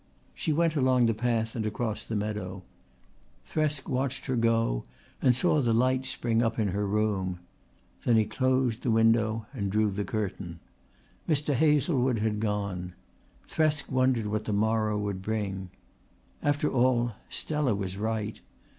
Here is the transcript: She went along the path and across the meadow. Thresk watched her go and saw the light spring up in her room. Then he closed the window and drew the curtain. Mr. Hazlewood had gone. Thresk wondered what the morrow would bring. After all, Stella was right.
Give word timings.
She 0.33 0.51
went 0.51 0.75
along 0.75 1.05
the 1.05 1.13
path 1.13 1.55
and 1.55 1.63
across 1.63 2.03
the 2.03 2.15
meadow. 2.15 2.63
Thresk 3.47 3.87
watched 3.87 4.25
her 4.25 4.35
go 4.35 4.85
and 5.21 5.35
saw 5.35 5.61
the 5.61 5.73
light 5.73 6.07
spring 6.07 6.41
up 6.41 6.57
in 6.57 6.69
her 6.69 6.87
room. 6.87 7.37
Then 8.03 8.15
he 8.17 8.25
closed 8.25 8.81
the 8.81 8.89
window 8.89 9.45
and 9.53 9.71
drew 9.71 9.91
the 9.91 10.03
curtain. 10.03 10.59
Mr. 11.29 11.53
Hazlewood 11.53 12.17
had 12.17 12.39
gone. 12.39 12.93
Thresk 13.47 13.91
wondered 13.91 14.25
what 14.25 14.45
the 14.45 14.53
morrow 14.53 14.97
would 14.97 15.21
bring. 15.21 15.69
After 16.41 16.67
all, 16.71 17.11
Stella 17.29 17.75
was 17.75 17.95
right. 17.95 18.39